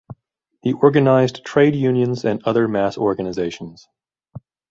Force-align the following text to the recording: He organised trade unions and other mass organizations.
He 0.63 0.73
organised 0.73 1.45
trade 1.45 1.75
unions 1.75 2.25
and 2.25 2.41
other 2.43 2.67
mass 2.67 2.97
organizations. 2.97 3.87